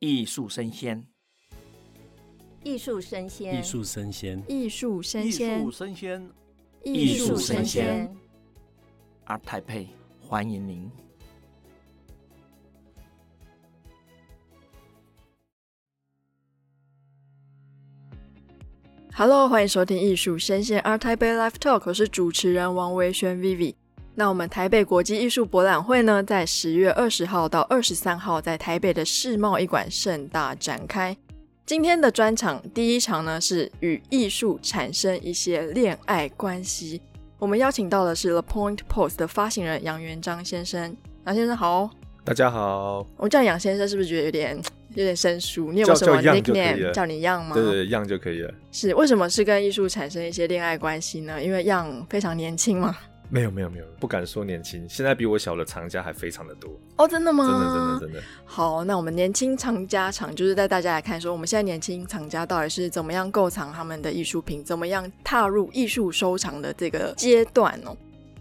[0.00, 1.06] 艺术生鲜，
[2.64, 6.32] 艺术生鲜，艺术生鲜，艺术生鲜，艺术生鲜，
[6.82, 8.16] 艺术声鲜。
[9.26, 10.90] ART TAIPEI，欢迎您。
[19.12, 23.74] Hello，欢迎收听艺术生鲜 ART TAIPEI Live Talk，我是主持人王维轩 Vivi。
[24.14, 31.16] 那我们台北国际艺术博览会呢，在十月二十号到二十三号，在台北的世贸一馆盛大展开。
[31.64, 37.00] 今天的专场第一场呢，是与艺术产生一些恋爱关系。
[37.38, 40.94] 我们邀请到的是 The Point Post 的发行人杨元璋先生。
[41.24, 41.88] 杨先生好，
[42.24, 43.06] 大家好。
[43.16, 44.56] 我叫杨先生，是不是觉得有点
[44.96, 45.72] 有点生疏？
[45.72, 47.54] 你有没有什么 nickname 叫你样吗？
[47.54, 48.52] 对对，样就可以了。
[48.72, 51.42] 是，为什么是跟艺术产生一些恋爱关系呢？
[51.42, 52.94] 因为样非常年轻嘛。
[53.30, 57.46] 没有没有没有，不敢说年轻，现在比我小的藏家还非常的多哦，真的吗？
[57.46, 58.22] 真的真的真的。
[58.44, 67.96] 好，那我们年轻藏家场就是带大家来看，说我们现在年轻藏家到底是怎么样购藏他们的艺术品，怎么样踏入艺术收藏的这个阶段哦。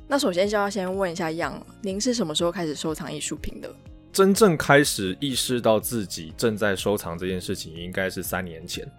[0.07, 3.71] 那首先就要先问一下样，您是什么时候开始收藏艺术品的？
[4.11, 8.91] 真正开始意识到自己正在收藏这件事情，应该是三年前。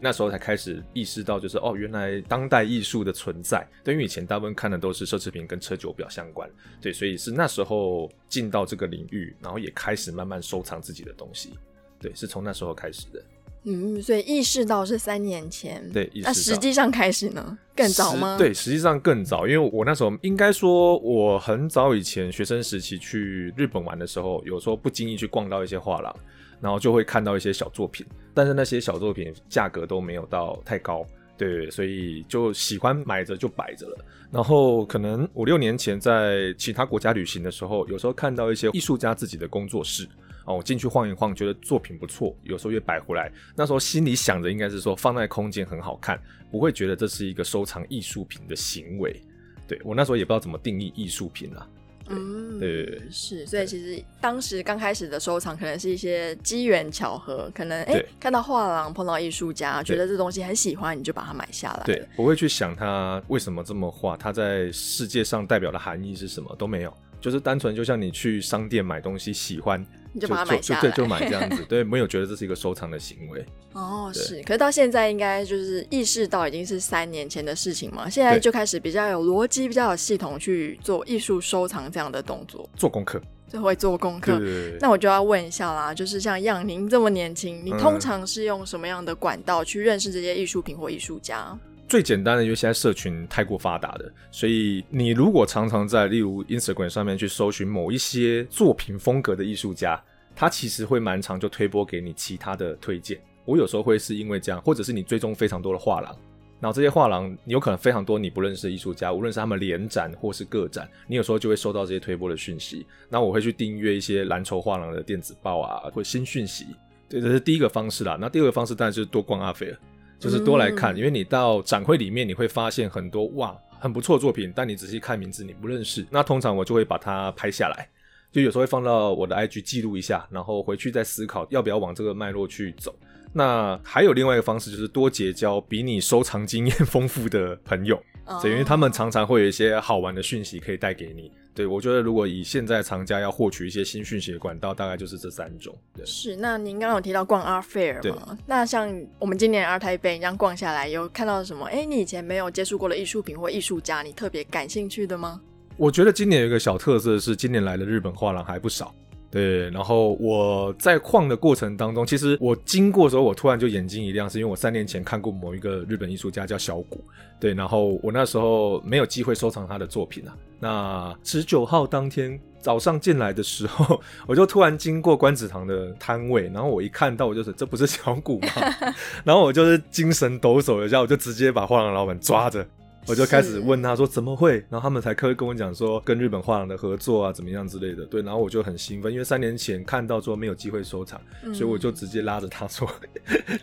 [0.00, 3.66] 那时候才开始意识到，就是哦，原来当代艺术的存在。
[3.82, 6.48] 对，因为以前大部分看的都是奢侈品跟车酒表相关，
[6.80, 11.58] 对，所以是那时候进到这个领域，然后也开始慢慢收藏自己的东西。
[12.00, 13.22] 对，是从那时候开始的。
[13.68, 15.86] 嗯，所以意识到是三年前。
[15.92, 17.58] 对，那实际上开始呢？
[17.76, 18.36] 更早吗？
[18.38, 26.14] 对，实际上更早，因为我那时候应该说，我很早以前学生时期去日本玩的时候，有时候不经意去逛到一些画廊。
[26.60, 34.04] 然后就会看到一些小作品，但是那些小作品价格都没有到太高，对，所以就喜欢买着就摆着了。
[34.32, 40.04] 然后可能五六年前在其他国家旅行的时候，有时候看到一些艺术家自己的工作室，
[40.48, 43.30] 哦，我进去晃一晃，觉得作品不错，有时候也摆回来。
[43.54, 46.18] 那时候心里想着应该是说放在空间很好看，
[46.50, 49.22] 不会觉得这是一个收藏艺术品的行为。
[49.66, 51.68] 对，我那时候也不知道怎么定义艺术品啊。
[52.08, 61.82] 嗯，对，是，所以其实当时刚开始的收藏，可能是一些机缘巧合，可能哎、欸、看到画廊碰到艺术家，觉得这东西很喜欢，你就把它买下来。
[61.84, 69.84] 对，不会去想它为什么这么画，它在世界上代表的含义是什么都没有，就是单纯就像你去商店买东西喜欢。
[70.12, 73.44] 你就把它买下对，就买这样子，对，没有觉得这是一个收藏的行为。
[73.74, 84.40] 哦，是，可是到现在应该就是意识到已经是三年前的事情嘛，现在就开始比较有逻辑、比较有系统去做艺术收藏这样的动作，做功课，就会做功课。
[84.80, 91.56] 那我就要问一下啦，就是像样您这么年轻，你通常是用什么样的管道去认识这些艺术品或艺术家？
[91.88, 99.98] 最简单的，因为现在社群太过发达了，所以你如果常常在例如 Instagram 上面去搜寻某一些作品风格的艺术家，
[100.36, 103.18] 他其实会蛮常就推播给你其他的推荐。
[103.46, 106.14] 我有时候会是因为这样，或者是你追踪非常多的画廊，
[106.60, 112.86] 然后这些画廊你有可能非常多你不认识的艺术家，无论是他们联展或是个展，你有时候就会收到这些推播的讯息。
[113.08, 116.66] 那我会去订阅一些蓝筹画廊的电子报啊，或新讯息。
[117.08, 118.18] 对，这是第一个方式啦。
[118.20, 119.78] 那第二个方式当然就是多逛阿飞了。
[120.18, 126.04] 就是多来看，因为你到展会里面，你会发现很多哇很不错的作品，但你仔细看名字你不认识。
[126.10, 127.88] 那通常我就会把它拍下来，
[128.32, 132.94] 就有时候会放到我的 IG 记录一下，然后回去再思考要不要往这个脉络去走。
[133.32, 138.02] 那还有另外一个方式，就是多结交比你收藏经验丰富的朋友，
[138.42, 141.30] 因为他们常常会有一些好玩的讯息可以带给你。
[141.58, 145.76] 对，我觉得如果以现在藏家要获取一些新讯息的管道，大概就是这三种。
[145.92, 146.36] 对，是。
[146.36, 148.38] 那您刚刚有提到逛 Art Fair 吗？
[148.46, 148.88] 那像
[149.18, 151.66] 我们今年 ART TAIPEI 这样逛下来，有看到什么？
[151.66, 155.40] 哎，你以前没有接触过的艺术品或艺术家，你特别感兴趣的吗？
[155.76, 158.94] 我觉得今年有一个小特色是，今年来的日本画廊还不少。
[159.30, 167.04] 对，然后我在逛的过程当中，其实我经过的时候，我突然就眼睛一亮，是因为我三年前看过某一个日本艺术家叫小谷，
[167.38, 170.34] 对，然后我那时候没有机会收藏他的作品啊。
[170.58, 178.48] 那十九号当天早上进来的时候， 我就突然经过观子堂的摊位，然后我一看到，我就是这不是小谷吗？
[179.24, 182.66] 然后我就是精神抖擞一下，我就直接把画廊老板抓着。
[183.08, 192.88] 我就开始问他说怎么会，然后他们才可以跟我讲说跟日本画廊的合作啊怎么样之类的，对，然后我就很兴奋，因为三年前看到说没有机会收藏，嗯、所以我就直接拉着他说，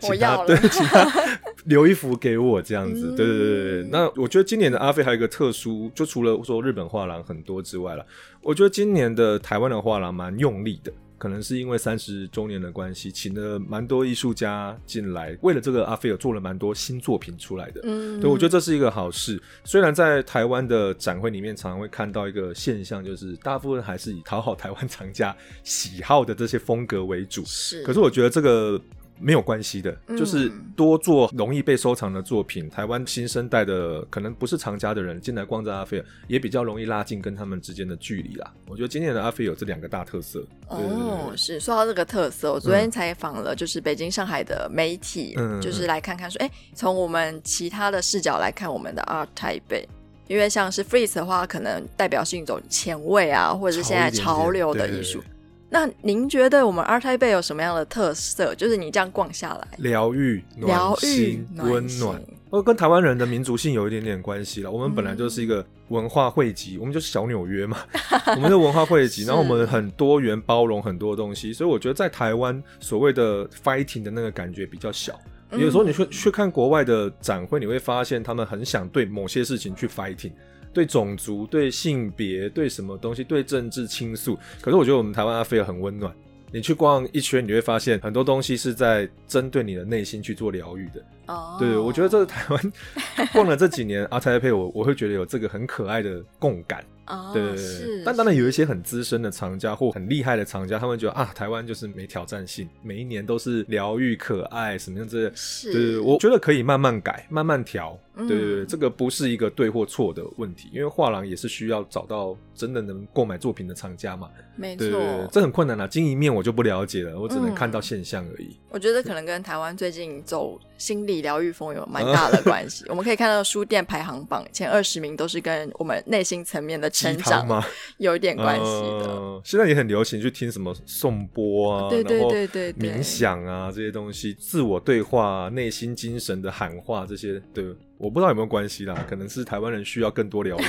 [0.08, 1.08] 我 要了，对，请他
[1.66, 3.88] 留一幅给我这样子，对对对对。
[3.90, 8.04] 那我觉得今年的阿飞还有一个特殊，就除了说日本画廊很多之外了，
[8.42, 17.80] 我觉得今年的台湾的画廊蛮用力的，可能是因为三十周年的关系，请了蛮多艺术家进来，为了这个阿菲尔做了蛮多新作品出来的。
[17.84, 19.40] 嗯，对，我觉得这是一个好事。
[19.64, 25.34] 虽然在台湾的展会里面，常常会看到一个现象，就是大部分还是以讨好台湾藏家
[25.64, 27.44] 喜好的这些风格为主。
[27.44, 28.80] 是，可是我觉得这个。
[29.18, 32.66] 没有关系的，就是多做容易被收藏的作品。
[32.66, 38.52] 嗯、台湾新生代的可能不是藏家的人进来逛这阿菲尔，也比较容易拉近跟他们之间的距离啦。
[38.68, 40.40] 我觉得今年的阿菲尔有这两个大特色。
[40.68, 49.86] 哦，对对对，是说到这个特色，我昨天采访了就是北京、上海的媒体，嗯、就是来看看说，哎，从我们其他的视角来看我们的 ART TAIPEI，
[50.28, 55.22] 因为像是 freeze 的话，可能代表是一种前卫啊，或者是现在潮流的艺术。
[55.68, 58.54] 那您觉得我们 ART TAIPEI 有什么样的特色？
[58.54, 64.70] 就是你这样逛下来，疗愈、暖心、温暖，哦，跟台湾人的民族性有一点点关系了。
[64.70, 67.78] 我们本来就是一个文化汇集，嗯、我们就是小纽约嘛，
[68.36, 75.18] 我们的文化汇集，然后我们很多元包容很多东西，所以我觉得在台湾所谓的 fighting 的那个感觉比较小。
[75.52, 80.32] 有时候你去去看国外的展会，你会发现他们很想对某些事情去 fighting。
[80.76, 86.14] 对种族、对性别、对什么东西、对政治倾诉，可是我觉得我们台湾阿菲尔很温暖。
[86.52, 91.02] 你去逛一圈，你会发现很多东西是在针对你的内心去做疗愈的。
[91.28, 92.72] 哦，对，我觉得这是台湾
[93.32, 96.84] 逛了这几年阿泰配，我我会觉得有这个很可爱的共感。
[97.06, 97.56] 哦，对对对。
[97.56, 105.30] 是但当然有一些很资深的藏家或很厉害的藏家，他们觉得啊，台湾就是没挑战性，每一年都是疗愈、可爱什么样子。
[105.34, 107.98] 是，对，我觉得可以慢慢改，慢慢调。
[108.16, 114.30] 对对对，这个不是一个对或错的问题，因为画廊也是需要找到真的能购买作品的藏家嘛。
[114.56, 115.86] 没错，对对对，这很困难啊。
[115.86, 118.46] 经营面我就不了解了，我只能看到现象而已。
[118.46, 122.84] 嗯、我觉得可能跟台湾最近走心理疗愈风有蛮大的关系。
[122.90, 127.64] 我们可以看到书店排行榜前二十名都是跟我们内心层面的成长
[127.98, 129.42] 有一点关系的、呃。
[129.44, 137.64] 现在也很流行去听什么颂钵啊，对对对对，冥想啊这些东西，自我对话、内心精神的喊话这些，对。
[137.98, 140.62] 我不知道有没有关系啦，可能是台湾人需要更多疗愈。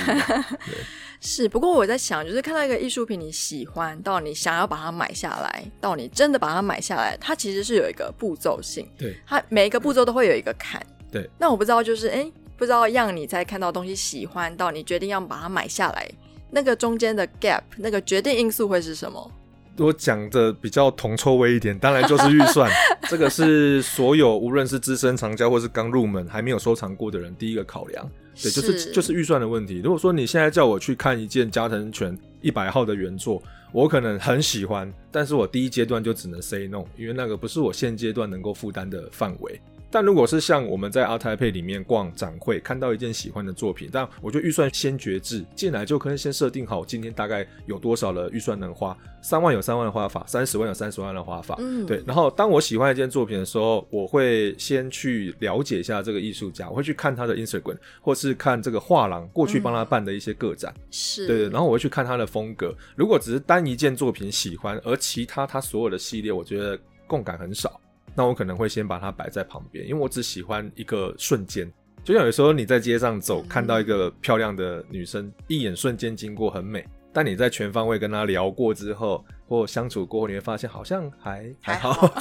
[1.20, 8.88] 是，不过我在想，就是看到一个艺术品你喜欢，到你想要把它买下来，到你真的把它买下来，它其实是有一个步骤性。
[8.98, 10.82] 对，它每一个步骤都会有一个坎。
[11.12, 16.10] 对，那我不知道，就是哎，不知道让你在看到东西喜欢，到你决定要把它买下来，
[16.52, 19.32] 那个中间的 gap，那个决定因素会是什么？
[19.78, 22.72] 我讲的比较铜臭味一点，当然就是预算。
[23.10, 28.10] 这个是所有无论是资深藏家或是刚入门还没有收藏过的人第一个考量。
[28.42, 29.82] 对，就是是就是预算的问题。
[29.84, 33.42] 如果说你现在叫我去看一件加藤泉一百号的原作，
[33.72, 39.60] 我可能很喜欢，但是我第一阶段就只能 say no，因为那个不是我现阶段能够负担的范围。
[39.90, 52.04] 但如果是像我们在阿泰配里面逛展会，看到一件喜欢的作品，但我觉得预算先决制，进来就可以先设定好今天大概有多少的预算能花，三万有三万的花法，三十万有三十万的花法，嗯，对。
[52.06, 62.76] 然后当我喜欢一件作品的时候，我会先去了解一下这个艺术家，我会去看他的 Instagram，或是看这个画廊过去帮他办的一些个展，嗯、是对，然后我会去看他的风格。
[62.96, 67.80] 如果只是单一件作品喜欢，而其他他所有的系列，我觉得共感很少。
[68.18, 71.72] 那我可能会先把它摆在旁边，因为我只喜欢一个瞬间。
[72.04, 76.84] 就像有时候你在街上走，看到一个漂亮的女生，一眼瞬间经过很美，
[77.18, 82.14] 但你在全方位跟他聊过之后，或相处过后，你会发现好像还还好。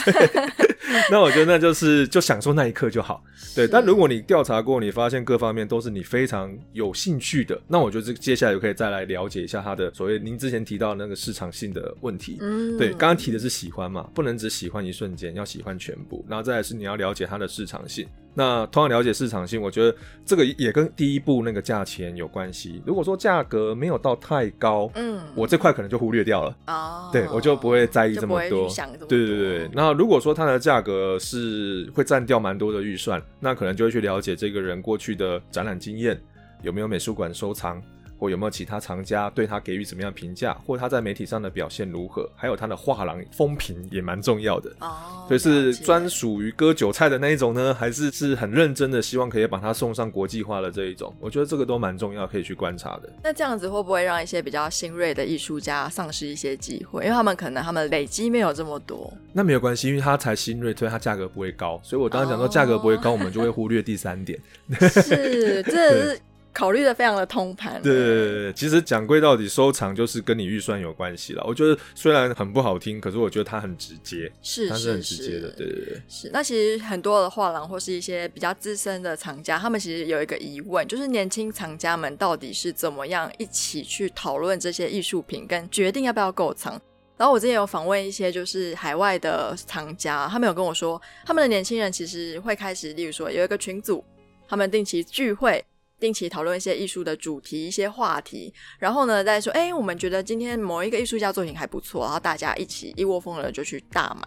[1.13, 3.23] 那我觉得那就是就享受那一刻就好，
[3.55, 3.69] 对。
[3.69, 12.39] 但如果你调查过，你发现各方面都是你非常有兴趣的，那我觉得这接下来就可以再来了解一下他的所谓您之前提到的那个市场性的问题。
[12.41, 16.25] 嗯，对，刚刚提的是喜欢嘛，不能只喜欢一瞬间，要喜欢全部。
[16.27, 18.09] 然后再来是你要了解它的市场性。
[18.39, 22.83] 那同样了解市场性，我觉得这个也跟第一步那个价钱有关系。
[22.85, 26.55] 如果说价格没有到太高，嗯，我这块可能就忽略掉了。
[26.67, 28.69] 哦，对，我就不会在意这么多。
[29.09, 29.71] 对对对。
[29.73, 36.21] 那如果说它的价格是会占掉蛮多的预算，那可能就会去了解这个人过去的展览经验，
[36.61, 37.83] 有没有美术馆收藏。
[38.19, 45.25] 或有没有其他藏家对他给予怎么样评价，或他在媒体上的表现如何，还有他的画廊风评也蛮重要的哦。
[45.29, 51.15] 所以是专属于割韭菜的那一种呢，还是是很认真的希望可以把它送上国际化的这一种？
[51.21, 53.11] 我觉得这个都蛮重要，可以去观察的。
[53.23, 57.05] 那这样子会不会让一些比较新锐的艺术家丧失一些机会？
[57.05, 59.13] 因为他们可能他们累积没有这么多。
[59.33, 61.81] 那没有关系，因为他才新锐，所以他价格不会高。
[61.83, 64.39] 所以我刚刚讲说价格不会高，哦、我们就会忽略第三点。
[64.71, 66.21] 是，这是。
[66.57, 67.83] 考虑的非常的通盘。
[67.83, 71.45] 对对对，其实讲归到底，收藏就是跟你预算有关系了。
[71.47, 75.51] 我觉得虽然很不好听，可是我觉得它很直接，是，它是很直接的。
[75.51, 76.31] 对对对，是。
[76.33, 86.81] 那其实很多的画廊或是一些比较资深的藏家，他们其实有一个疑问，就是年轻藏家们到底是怎么样一起去讨论这些艺术品，跟决定要不要购藏？
[87.19, 94.03] 然后我之前有访问一些就是海外的藏家，他们有跟我说，他们的年轻人其实会开始，例如说有一个群组，
[94.49, 95.63] 他们定期聚会。
[95.99, 104.23] 定期讨论一些艺术的主题、一些话题，然后呢，再说，哎，我们觉得今天某一个艺术家作品还不错，然后大家一起一窝蜂的就去大买，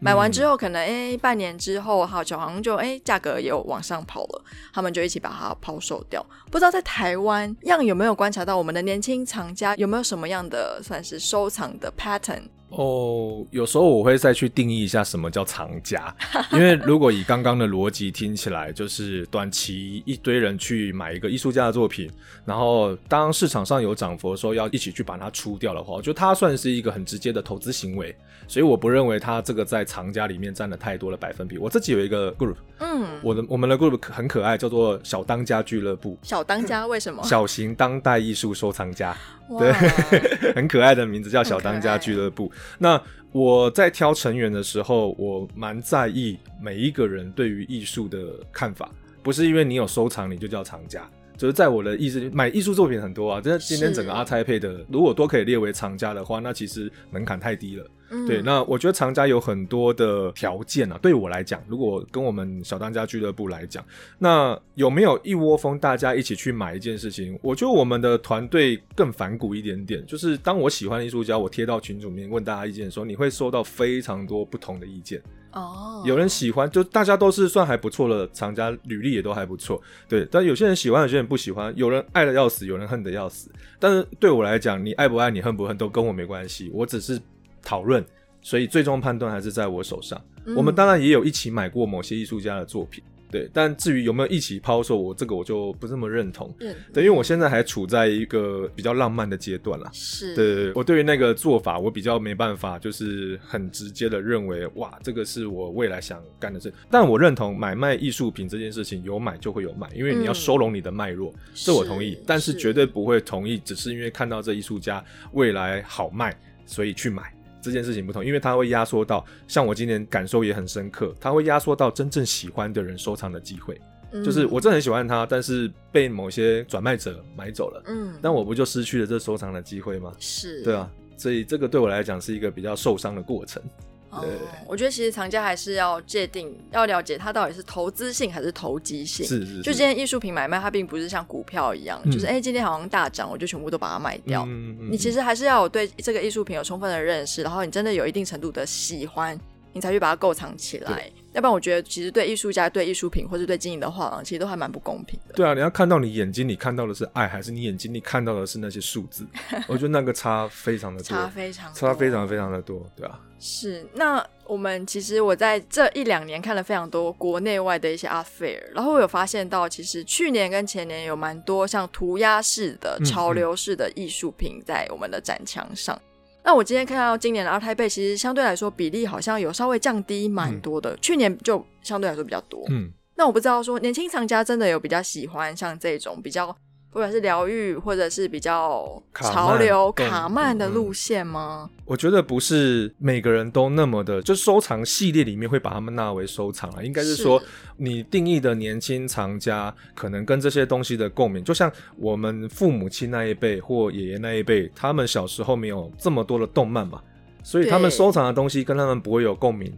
[0.00, 6.24] 买完之后，可能哎，半年之后，好像就哎，价格也有往上跑了，他们就一起把它抛售掉。
[6.50, 12.42] 不知道在台湾样有没有观察到我们的年轻藏家有没有什么样的算是收藏的 pattern？
[12.70, 16.14] 哦，有时候我会再去定义一下什么叫藏家，
[16.52, 22.10] 因为如果以刚刚的逻辑听起来，就是短期一堆人去买一个艺术家的作品，
[22.44, 28.14] 然后当市场上有涨幅的时候，要一起去把它出掉的话，我觉得它算是一个很直接的投资行为，
[28.46, 31.58] 所以我不认为它这个在藏家里面占了太多的百分比。
[31.58, 36.16] 我自己有一个 group，嗯，我的我们的 group 很可爱，叫做小当家俱乐部。
[36.22, 37.22] 小当家为什么？
[37.26, 39.16] 小型当代艺术收藏家。
[39.58, 39.72] 对，
[40.54, 42.52] 很可爱的名字叫小当家俱乐部。
[42.78, 43.00] 那
[43.32, 48.18] 我在挑成员的时候，我蛮在意每一个人对于艺术的
[48.52, 48.90] 看法，
[49.22, 51.08] 不是因为你有收藏你就叫藏家。
[51.36, 53.40] 就是在我的意思，买艺术作品很多啊。
[53.40, 57.86] 这今天整个阿泰配的，如果都可以列为藏家的话，那其实门槛太低了。
[58.10, 60.98] 嗯、对，那我觉得藏家有很多的条件啊。
[61.00, 63.84] 对我来讲，如果跟我们小当家俱乐部来讲，
[64.18, 67.38] 那有没有一窝蜂大家一起去买一件事情？
[67.42, 70.04] 我觉得我们的团队更反骨一点点。
[70.06, 75.22] 就是当我喜欢的艺术家，我贴到群组里面问大家意见的时候，你会收到非常多不同的意见。
[75.52, 76.06] 哦，oh.
[76.06, 80.26] 有人喜欢，就大家都是算还不错的藏家，履历也都还不错，对。
[80.30, 83.50] 但有些人喜欢，有些人不喜欢，有人爱的要死，有人恨的要死。
[83.78, 86.70] 但是对我来讲，你爱不爱，你恨不恨，都跟我没关系。
[86.72, 87.20] 我只是
[87.62, 88.04] 讨论，
[88.42, 90.20] 所以最终判断还是在我手上。
[90.46, 93.02] 嗯、我们当然也有一起买过某些艺术家的作品。
[93.32, 96.52] 对，但至于有没有一起抛售，我这个我就不这么认同。
[96.58, 99.88] 嗯，对，因为我现在还处在一个比较浪漫的阶段啦。
[99.92, 106.74] 是，对，我对于那个做法，我比较没办法，就是很直接的认为，哇，这个是我未来想干的事。
[106.90, 112.14] 但我认同买卖艺术品这件事情，有买就会有卖，因为你要收拢你的脉络，嗯、这我同意。
[112.14, 116.36] 是，但是绝对不会同意，只是因为看到这艺术家未来好卖，
[116.66, 117.32] 所以去买。
[117.60, 123.80] 这件事情不同，因为它会压缩到，像我今年感受也很深刻，它会压缩到真正喜欢的人收藏的机会。
[124.12, 130.12] 嗯、就是我真的很喜欢它，但是被某些转卖者买走了，嗯，但我不就失去了这收藏的机会吗？
[130.18, 133.62] 是，对啊，所以这个对我来讲是一个比较受伤的过程。
[134.10, 134.24] 哦，
[134.66, 139.24] 我觉得其实藏家还是要界定，要了解它到底是投资性还是投机性。
[139.24, 139.62] 是是是。
[139.62, 144.44] 就今天艺术品买卖，它并不是像股票一样，嗯、就是哎、欸，今天好像大涨，我就全部都把它卖掉。
[144.46, 144.88] 嗯嗯嗯。
[144.90, 149.38] 你其实还是要有对这个艺术品有充分的认识，然后你真的有一定程度的喜欢，
[149.72, 151.10] 你才去把它购藏起来。
[151.32, 155.34] 对要不然，我觉得其实对艺术家、对艺术品或者对经营的画廊，其实都还蛮不公平的。
[155.34, 159.24] 对啊，你要看到你眼睛里看到的是爱，还是你眼睛里看到的是那些数字？
[159.68, 163.20] 我觉得那个差非常的多，差非常差非常非常的多，对啊。
[163.38, 175.96] 是，那我们其实我在这一两年看了非常多国内外的一些 art fair，然后我有发现到，其实去年跟前年有蛮多像涂鸦式的潮流式的艺术品在我们的展墙上。
[175.96, 176.09] 嗯嗯
[176.42, 182.64] 那我今天看到今年的二胎辈其实相对来说比例好像有稍微降低蛮多的，嗯、去年就相对来说比较多。
[182.70, 186.56] 嗯，那我不知道说年轻藏家真的有比较喜欢像这种比较。
[186.92, 191.70] 不管是疗愈，或者是比较潮流卡曼的路线吗？
[191.84, 196.82] 我觉得不是每个人都那么的，就收藏系列里面会把他们纳为收藏啊。
[196.82, 197.40] 应该是说，
[197.76, 207.00] 你定义的年轻藏家可能跟这些东西的共鸣，就像我们父母亲那一辈或爷爷那一辈，他们小时候没有这么多的动漫嘛，
[207.44, 209.72] 所以他们收藏的东西跟他们不会有共鸣。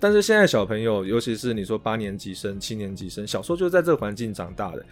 [0.00, 4.84] 但是现在小朋友，尤其是你说八年级生、七年级生，小时候就在这个环境长大的。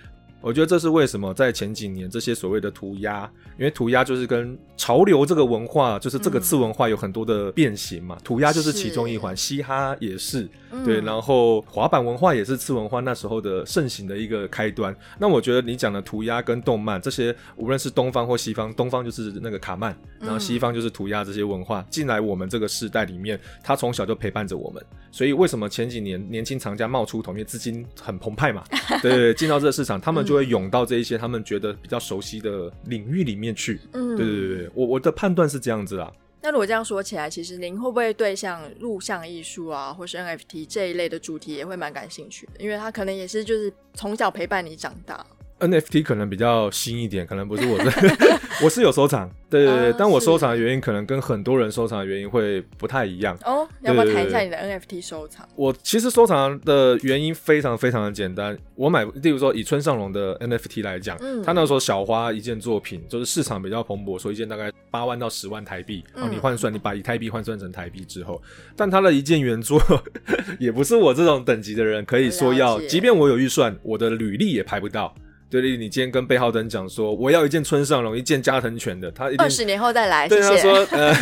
[0.44, 8.18] 我觉得这是为什么在前几年这些所谓的涂鸦，因为涂鸦就是跟潮流这个文化，就是这个次文化有很多的变形嘛。
[8.22, 10.46] 涂鸦就是其中一环，嘻哈也是，
[10.84, 14.94] 对，然后滑板文化也是次文化那时候的盛行的一个开端。
[15.18, 24.84] 那我觉得你讲的涂鸦跟动漫这些，无论是东方或西方，东方就是那个卡曼，然后西方就是涂鸦这些文化进来我们这个世代里面，他从小就陪伴着我们。
[25.10, 28.62] 所以为什么前几年年轻藏家冒出头，因为资金很澎湃嘛，
[29.00, 30.33] 对，进到这个市场，他们就。
[30.34, 33.80] 会涌到这一些他们觉得比较熟悉的领域里面去。
[33.92, 36.12] 嗯，对对对，我我的判断是这样子啊。
[36.42, 42.52] 那如果这样说起来，其实您会不会对像录像艺术啊，或是 NFT 这一类的主题也会蛮感兴趣的？
[42.58, 45.24] 因为它可能也是就是从小陪伴你长大。
[45.68, 47.90] NFT 可能比较新一点，可能不是我这，
[48.64, 53.36] 我是有收藏，对对对，哦、但我收藏的原因可能跟很多人收藏的原因会不太一样。
[53.44, 55.48] 哦，要不要谈一下你的 NFT 收藏？
[55.56, 68.40] 我其实收藏的原因非常非常的简单，我买，例如说以村上隆的 NFT 来讲，嗯，他那时候小花一件作品，就是市场比较蓬勃，说一件大概八万到十万台币，然后你换算，你把以太币换算成台币之后，
[68.76, 69.80] 但他的一件原作
[70.60, 75.14] 也不是我这种等级的人可以说要，即便我有预算，我的履历也排不到。
[75.60, 80.28] 对，你今天跟贝浩登讲说，我要一件村上隆，一件加藤犬的，他二十年后再来。
[80.28, 81.14] 对，他说，呃，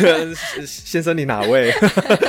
[0.65, 1.71] 先 生你哪位？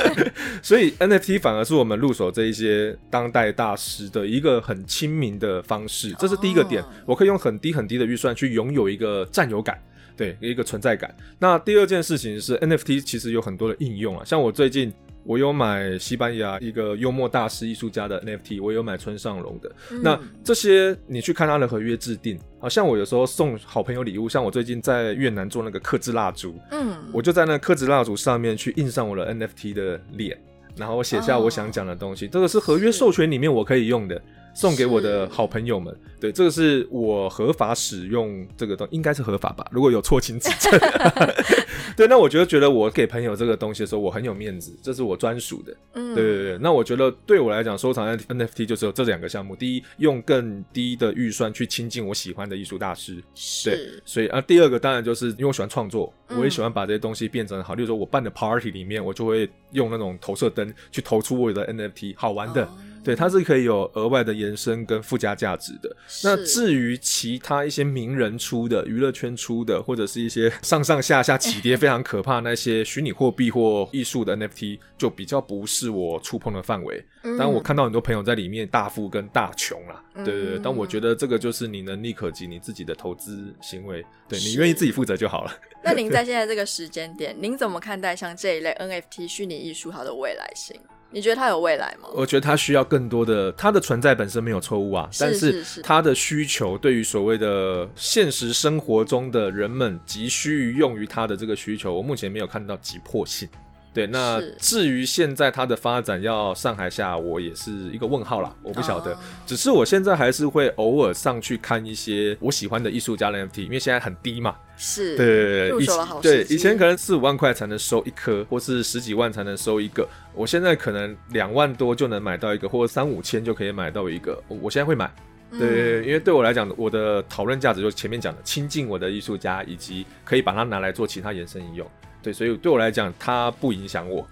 [0.61, 6.83] 所以 NFT 反而是我们入手这一些当代大师的一个很亲民的方式，这是第一个点。
[7.05, 9.79] 我可以用很低很低的预算去拥有一个占有感，
[10.15, 11.13] 对，一个存在感。
[11.39, 14.93] 那第二件事情是 NFT 其实有很多的应用啊，像我最近。
[15.25, 19.71] 我有买西班牙一个幽默大师艺术家的 NFT，我有买村上隆的。
[19.91, 30.39] 嗯、那这些你去看他的合约制定，好像我有时候送好朋友礼物，像我最近在越南做那个刻制蜡烛，嗯，我就在那刻制蜡烛上面去印上我的 NFT 的脸，
[30.75, 34.21] 然后写下我想讲的东西，哦、这个是合约授权里面我可以用的。
[34.55, 39.67] 送给我的好朋友们，对，这个是我合法使用这个东西，应该是合法吧？
[39.69, 40.79] 如果有错，请指正。
[41.95, 45.75] 对，那我觉得觉得我给朋友这个东西的时候，我很有面子，这是我专属的。
[45.93, 46.57] 嗯，对对对。
[46.57, 57.75] 那我觉得对我来讲，收藏 NFT 就只有这两个项目：第一，用更低的预算去亲近我喜欢的艺术大师；是对，所以啊，第二个当然就是因为我喜欢创作，我也喜欢把这些东西变成好。
[57.75, 62.63] 例如说，我办的 party 里面，我就会用那种投射灯去投出我的 NFT，好玩的。
[62.63, 62.69] 哦
[63.05, 65.95] 对，它是可以有额外的延伸跟附加价值的。
[66.23, 77.05] 那至于其他一些名人出的、娱乐圈出的，或者是一些上上下下起跌非常可怕那些虚拟货币或艺术的 NFT，就比较不是我触碰的范围。
[77.21, 80.03] 当然、嗯，我看到很多朋友在里面大富跟大穷啦。
[80.15, 85.51] 对对对，但我觉得这个就是你能力可及，你自己的投资行为，对你愿意自己负责就好了。
[85.83, 90.79] 那您 在现在这个时间点，您怎么看待像这一类 NFT 虚拟艺术它的未来性？
[91.11, 92.09] 你觉得它有未来吗？
[92.13, 103.47] 我觉得它需要更多的，它的存在本身没有错误啊，但是它的需求对于所谓的现实生活中的人们急需于用于它的这个需求，我目前没有看到急迫性。
[103.95, 109.17] 对，那至于现在它的发展要上还下，我也是一个问号啦，我不晓得。
[109.45, 114.53] 只是我现在还是会偶尔上去看一些我喜欢的艺术家的 NFT，因为现在很低嘛。
[114.75, 124.37] 是，对对对，以前对以前可能四五万块才能收一颗，或是十几万才能收一个，我现在可能两万多就能买到一个，或者三五千就可以买到一个。
[124.49, 125.09] 我现在会买，
[125.57, 131.89] 对，因为对我来讲，我的讨论价值就是前面讲的亲近我的艺术家，以及可以把它拿来做其他延伸应用。
[132.25, 134.27] 对，所以对我来讲，它不影响我。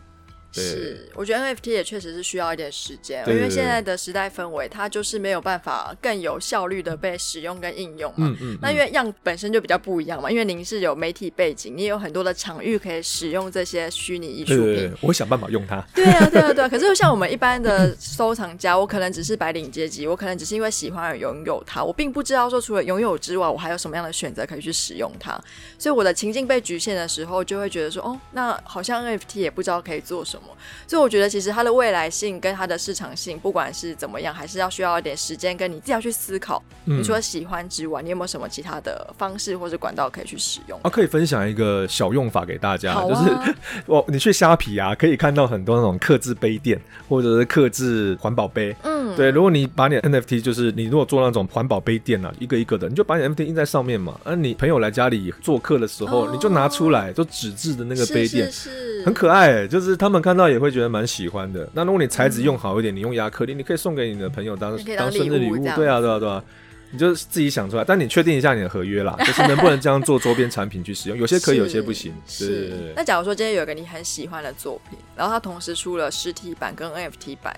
[0.54, 8.28] 是，我觉得 NFT 也确实是需要一点时间，因为现在的时代氛围，它就是没有办法更有效率的被使用跟应用嘛。
[8.28, 8.58] 嗯嗯。
[8.62, 14.94] 那因为样本身就比较不一样嘛，因为您是有媒体背景，你也有很多的场域可以使用这些虚拟艺术品。
[15.02, 15.84] 我会想办法用它。
[15.96, 16.70] 对啊，对啊，对啊。
[16.70, 25.40] 可是像我们一般的收藏家，我可能只是白领阶级，我可能只是因为喜欢而拥有它，我并不知道说除了拥有之外，我还有什么样的选择可以去使用它。
[25.80, 30.43] 所以我的情境被局限的时候，就会觉得说，哦，那好像 NFT 也不知道可以做什么。
[30.88, 36.62] 所以我觉得，其实它的未来性跟它的市场性，不管是怎么样，还是要需要一点时间，跟你自己要去思考。
[36.86, 40.80] 嗯、你除了喜欢之外，你有没有什么其他的方式或者管道可以去使用？
[40.84, 43.56] 啊，可以分享一个小用法给大家，啊、就是
[43.88, 48.76] 我，你去虾皮啊，可以看到很多那种刻制杯垫，或者是刻制环保杯。
[48.84, 54.20] 嗯，对，如果你把你的 NFT，就是你如果做那种环保杯垫啊，一个一个的，你就把你 NFT 印在上面嘛。
[54.26, 61.68] 那、啊、你朋友来家里做客的时候，哦、你就拿出来，就纸质的那个杯垫，是，是，是很可爱，就是他们看到也会觉得蛮喜欢的。
[61.74, 65.58] 那如果你材质用好一点，嗯、你用亚克力，你可以送给你的朋友当当，生日礼物。
[65.76, 66.44] 对啊，对啊，对啊，
[66.92, 71.18] 你就自己想出来，但你确定一下你的合约啦， 就是能不能这样做周边产品去使用？
[71.18, 72.14] 有些可以，有些不行。
[72.28, 72.94] 是。
[72.96, 77.56] 那假如说今天有一个你很喜欢的作品，然后它同时出了实体版跟 NFT 版，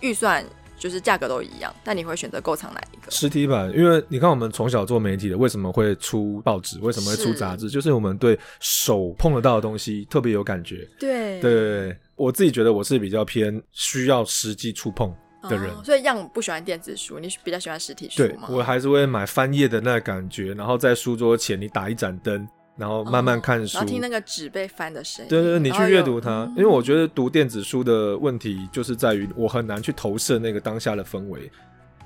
[0.00, 0.44] 预算
[0.78, 3.10] 就是价格都一样，但你会选择购藏哪一个？
[3.10, 6.78] 实体版，因为你看我们从小做媒体的，为什么会出报纸？
[6.80, 7.68] 为什么会出杂志？
[7.68, 10.88] 就是我们对手碰得到的东西特别有感觉。
[10.98, 11.96] 对对。
[12.16, 15.14] 我自己觉得我是比较偏需要实际触碰
[15.44, 18.48] 的人，哦，所以样不喜欢电子书，你比较喜欢实体书吗？
[18.48, 22.44] 对，我还是会买翻页的那个感觉，然后在书桌前你打一盏灯，
[22.78, 25.28] 然后慢慢看书，哦，然后听那个纸被翻的声音。
[25.28, 31.50] 对对对，你去阅读它，因为我觉得读电子书的问题就是在于我很难去投射那个当下的氛围。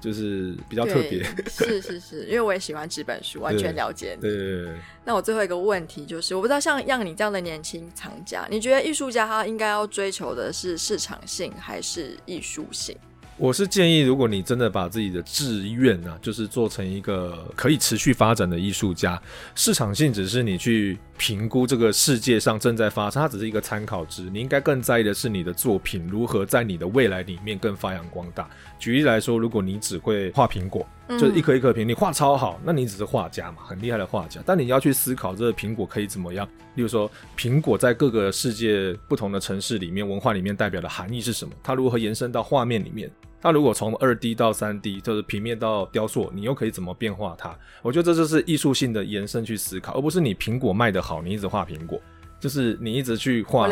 [0.00, 4.22] 就是比较特别， 是是是，因为我也喜欢纸本书，完全了解你。
[4.22, 4.74] 对，对对对。
[5.04, 12.96] 那我最后一个问题就是，我不知道像像你这样的年轻藏家，你觉得艺术家他应该要追求的是市场性还是艺术性？
[13.42, 19.20] 我是建议，如果你真的把自己的志愿啊，就是做成一个可以持续发展的艺术家，
[19.56, 24.30] 市场性只是你去评估这个世界上正在发生，它只是一个参考值。
[24.30, 28.48] 你应该更在意的是你的作品如何在你的未来里面更发扬光大。
[28.78, 34.40] 举例来说，如果你只会画苹果，就是一颗一颗苹，你画超好，那你只是画家嘛，很厉害的画家。
[34.46, 36.48] 但你要去思考这个苹果可以怎么样？
[36.76, 41.52] 例如说，苹果在各个世界不同的城市里面、文化里面代表的含义是什么？
[41.60, 43.10] 它如何延伸到画面里面？
[43.42, 47.52] 它如果从二 D 到三 D，就是平面到雕塑，你又可以怎么变化它？
[47.82, 52.00] 我觉得这就是艺术性的延伸去思考，而不是你苹果卖得好，你一直画苹果，
[52.38, 53.68] 就是你一直去画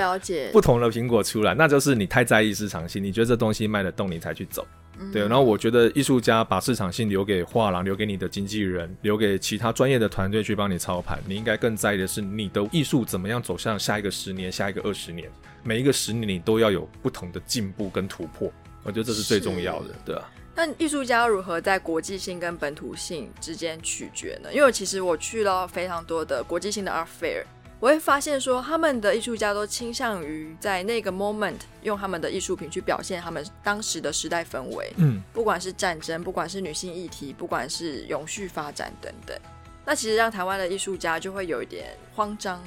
[0.51, 4.67] 不同的苹果出来，那就是你太在意市场性，你觉得这东西卖得动，你才去走。
[5.13, 11.19] 对，然后我觉得艺术家把市场性留给画廊，留给你的经纪人，留给其他专业的团队去帮你操盘。
[11.27, 15.31] 你应该更在意的是你的艺术怎么样走向下一个十年、下一个二十年，
[15.63, 18.53] 每一个十年你都要有不同的进步跟突破。
[18.83, 20.23] 我觉得这是最重要的，对啊。
[20.55, 24.53] 那艺术家如何在国际性跟本土性之间取决呢？
[24.53, 27.45] 因为其实我去了非常多的国际性的 art fair，
[27.79, 39.39] 我会发现说，他们的艺术家都倾向于在那个 moment 用他们的艺术品去表现他们当时的时代氛围，嗯，不管是战争，不管是女性议题，不管是永续发展等等。
[39.87, 42.63] 那其实让台湾的艺术家就会有一点慌张，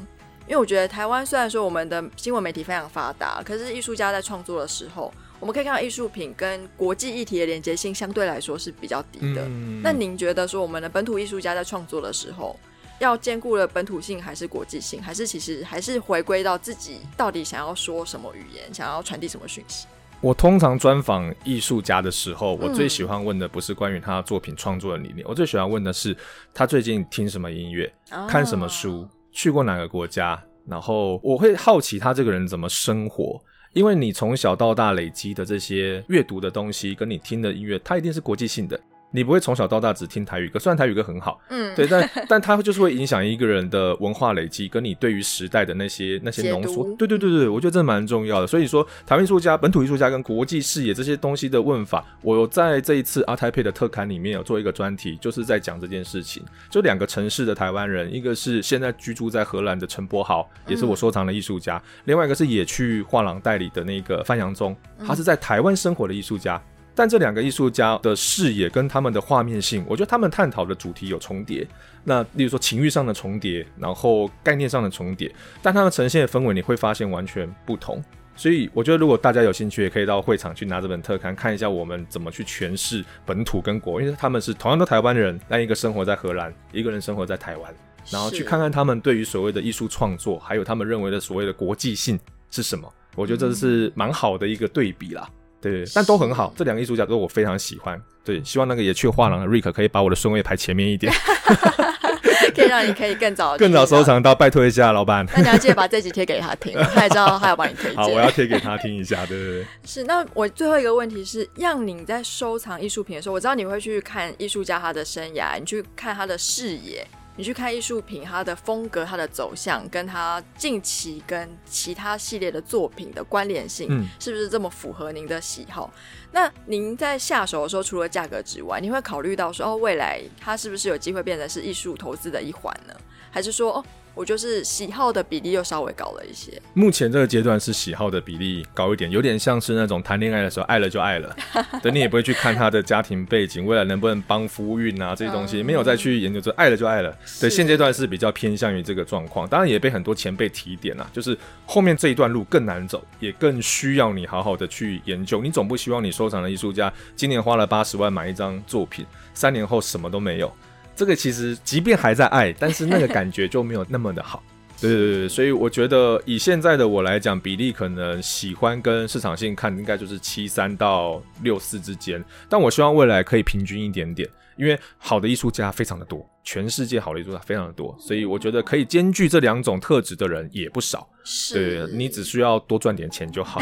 [0.47, 5.13] 因为我觉得台湾虽然说我们的新闻媒体非常发达，可是艺术家在创作的时候。
[5.43, 9.43] 我们可以看到艺术品跟国际议题的连接性相对来说是比较低的。
[9.45, 12.57] 嗯、那您觉得说我们的本土艺术家在创作的时候，
[12.99, 19.85] 要兼顾了本土性还是国际性，还是其实还是回归到自己到底想要说什么语言，想要传递什么讯息？
[20.21, 26.15] 我通常专访艺术家的时候，我最喜欢问的不是关于他作品创作的理念，嗯、我最喜欢问的是
[26.53, 33.37] 他最近听什么音乐，哦、看什么书，去过哪个国家，然后我会好奇他这个人怎么生活。
[33.73, 38.79] 因为你从小到大累积的这些阅读的东西，跟你听的音乐，它一定是国际性的。
[39.15, 46.83] 你不会从小到大只听台语歌，虽然台语歌很好，嗯，对，但但它就是会影响一个人的文化累积，跟你对于时代的那些那些浓缩。
[46.97, 48.47] 对对对对，我觉得这蛮重要的。
[48.47, 56.43] 所以说，台湾艺术家、本土艺术家跟国际视野这些东西的问法，我在这一次阿泰配的特刊里面有做一个专题，就是在讲这件事情。
[56.71, 66.59] 就两个城市的台湾人，一个是现在居住在荷兰的陈柏豪，也是我收藏的艺术家；嗯、另外一个是也去画廊代理的那个范阳宗，他是在台湾生活的艺术家。
[66.95, 71.67] 但这两个艺术家的视野跟他们的画面性，我觉得他们探讨的主题有重叠。
[72.03, 78.03] 那例如说情欲上的重叠，然后概念上的重叠，但他们呈现的氛围你会发现完全不同。
[78.35, 87.73] 所以我觉得如果大家有兴趣，也可以到会场去拿这本特刊看一下我们怎么去诠释本土跟国，因为他们是同样的台湾人，但一个生活在荷兰，一个人生活在台湾，
[88.09, 92.91] 然后去看看他们对于所谓的艺术创作，还有他们认为的所谓的国际性是什么。
[93.15, 95.29] 我觉得这是蛮好的一个对比啦。
[95.63, 97.99] 对，但都很好，是这两个艺术家都我非常喜欢。
[98.25, 101.11] 对，希望那个也去画廊的 Rick 可以把我的顺位排前面一点，
[102.55, 105.25] 可以让你可以更早更早收藏到，拜托一下老板。
[105.33, 107.95] 那你要记得把这集贴给他听， 他也知道他要帮你推荐。
[107.95, 109.65] 好，我要贴给他听一下，对对对。
[109.85, 117.05] 是，那我最后一个问题是，让你在收藏艺术品的时候，我知道你会去看艺术家他的生涯，你去看他的视野。
[117.35, 125.91] 你去看艺术品，它的风格、它的走向，跟它近期跟其他系列的作品的关联性，嗯，是不是这么符合您的喜好？
[126.31, 132.93] 那您在下手的时候，除了价格之外，你会考虑到说，哦，未来它是不是有机会变成是艺术投资的一环呢？
[133.31, 133.85] 还是说，哦？
[134.15, 136.61] 我就是喜好的比例又稍微高了一些。
[136.73, 141.35] 目前这个阶段是喜好的比例高一点，有点像是那种谈恋爱的时候，爱了就爱了，
[141.81, 147.15] 等你也不会去看他的家庭背景，未来能不能帮夫运啊这些东西，没有再去研究，这爱了就爱了。
[147.41, 155.41] 对，现阶段是比较偏向于这个状况，当然也被很多前辈提点啊，就是后面这一段路更难走，也更需要你好好的去研究。
[155.41, 160.53] 你总不希望你收藏的艺术家今年花了八十万买一张作品，三年后什么都没有。
[160.95, 164.43] 这个其实，即便还在爱，但是那个感觉就没有那么的好。
[164.81, 172.23] 对对对，所以我觉得以现在的我来讲，比例可能喜欢跟市场性看，应该就是七三到六四之间。
[172.49, 174.27] 但我希望未来可以平均一点点，
[174.57, 176.27] 因为好的艺术家非常的多。
[176.43, 181.07] 全世界好的艺术家非常的多，所以我觉得可以兼具这两种特质的人也不少。
[181.23, 183.61] 是，对，你只需要多赚点钱就好。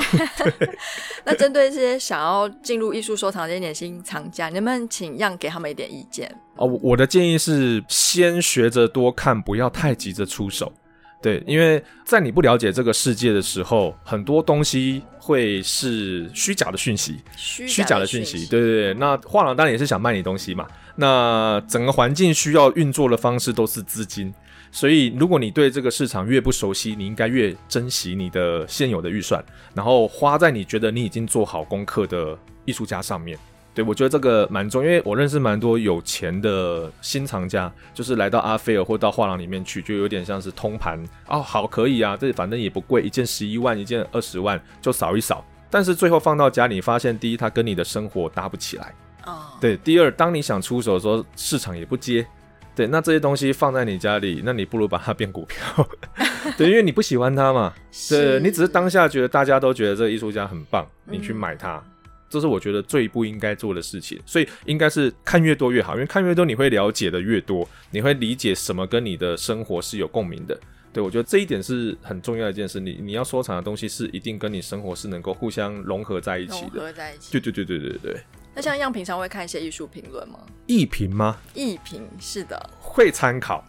[1.24, 6.36] 那针对这些想要进入艺术收藏这一点新藏家，能不能请让给他们一点意见？
[6.56, 10.74] 哦，我的建议是先学着多看，不要太急着出手。
[11.22, 18.48] 对，因为在你不了解这个世界的时候，很多东西会是虚假的讯息，虚假的讯息。
[18.48, 20.68] 对对对，那画廊当然也是想卖你东西嘛。
[20.96, 24.34] 那整个环境需要运作的方式都是资金，
[24.72, 29.44] 所以如果你对这个市场越不熟悉，你应该越珍惜你的现有的预算，
[29.76, 33.38] 然后花在你觉得你已经做好功课的艺术家上面。
[33.74, 45.46] 对，我觉得这个蛮重要，因为我认识蛮多有钱的新藏家，就是来到阿菲尔或到画廊里面去，就有点像是通盘哦，好可以啊，这反正也不贵，一件十一万，一件二十万，就扫一扫。
[45.70, 48.94] 但是最后放到家里，发现第一，它跟你的生活搭不起来，
[49.26, 52.28] 哦，对，第二，当你想出手的时候，市场也不接，
[52.76, 55.88] 对，那这些东西放在你家里，那你不如把它变股票，
[56.58, 57.74] 对，因为你不喜欢它嘛，
[58.10, 61.78] 对，你只是当下觉得大家都觉得这个艺术家很棒，你去买它。
[61.78, 61.91] 嗯
[62.32, 70.58] 这是我觉得最不应该做的事情，所以应该是看越多越好，因为看越多你会了解的越多，你会理解什么跟你的生活是有共鸣的。
[70.94, 76.72] 对，我觉得这一点是很重要的一件事，你你要收藏的东西是一定跟你生活是能够互相融合在一起的。
[76.74, 77.32] 融合在一起。
[77.32, 78.22] 对对对对对对。
[78.54, 80.40] 那像样平常会看一些艺术评论吗？
[80.68, 81.38] 艺评吗？
[81.54, 83.66] 艺评是的，会参考，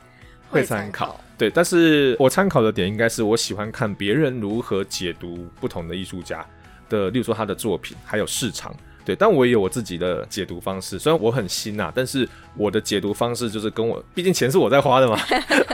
[0.48, 1.20] 会参考。
[1.38, 6.44] 对，但是我参考的点应该是我喜欢看别人如何解读不同的艺术家。
[6.92, 8.74] 的，例如说他的作品，还有市场，
[9.04, 10.98] 对，但我也有我自己的解读方式。
[10.98, 15.18] 虽然我很新呐，但是我的解读方式就是跟我，毕竟钱是我在花的嘛，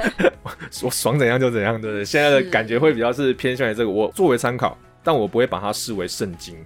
[0.83, 2.05] 我爽怎样就怎样，对不对？
[2.05, 6.57] 现在的感觉会比较是偏向于这个，我作为参考，但我不会把它视为圣经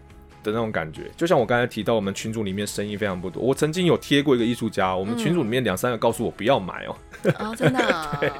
[0.42, 1.10] 的那种感觉。
[1.16, 6.96] 就像我刚才提到，我们群组里面生意非常不多，我曾经有贴过一个艺术家，我们群组里面两三个告诉我不要买哦，
[7.38, 7.78] 哦，真的，
[8.20, 8.30] 对，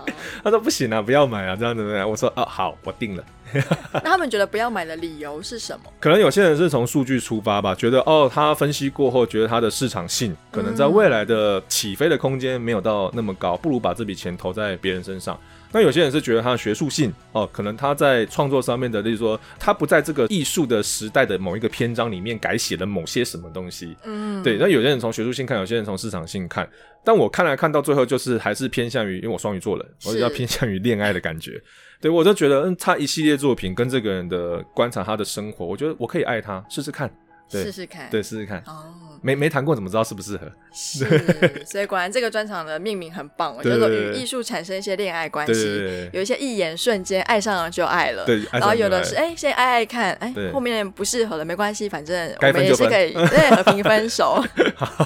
[0.42, 3.24] 他说不行啊，不要买啊，这样子的，我说啊，好，我定了。
[3.92, 5.92] 那他们觉得不要买的理由是什么？
[6.00, 15.38] 可能有些人是从数据出发吧，觉得哦，他分析过后觉得他的市场性可能在未来的起飞的空间没有到那么高，不如把这笔钱投在别人身上。
[15.72, 23.96] 那有些人是觉得他的学术性哦，可能他在创作上面的，例如说他不在这个艺术的时代的某一个篇章里面改写了某些什么东西。
[24.04, 24.58] 嗯，对。
[24.58, 26.68] 那有些人从学术性看，有些人从市场性看。
[27.04, 31.60] 但我看来看到最后，就是还是偏向于，因为我双鱼座人，我比较偏向于恋爱的感觉。
[32.00, 37.12] 对，我就觉得，嗯，他一系列作品跟这个人的观察他的生活，我觉得我可以爱他，试试看。
[37.52, 38.08] 对，试试看。
[38.10, 38.58] 对，试试看。
[38.66, 38.94] 哦。
[39.24, 40.50] 没没谈过，怎么知道适不适合？
[40.74, 41.06] 是，
[41.64, 46.10] 所以果然这个专场的命名很棒，叫做与艺术产生一些恋爱关系。
[46.12, 54.42] 有一些一眼瞬间爱上了就爱了，对，然后有的是哎，先爱爱看，哎，后面不适合了没关系，反正我们也是可以对和平分手。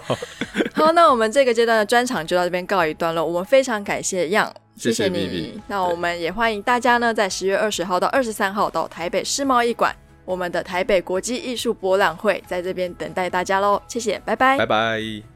[0.73, 3.23] 好，那我们这个阶段的专场就到这边告一段落。
[3.23, 5.61] 我们非常感谢 Yang，谢谢你。
[5.67, 9.95] 那我们也欢迎大家呢，在十月二十号到二十三号到台北世贸艺馆。
[10.27, 15.36] 我们的台北国际艺术博览会在这边等待大家喽，谢谢，拜拜，拜拜。